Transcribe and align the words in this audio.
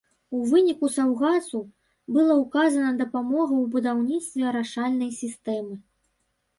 У 0.35 0.39
выніку 0.53 0.89
саўгасу 0.93 1.59
была 2.17 2.33
аказана 2.45 2.91
дапамога 3.05 3.49
ў 3.51 3.65
будаўніцтве 3.77 4.41
арашальнай 4.53 5.17
сістэмы. 5.23 5.75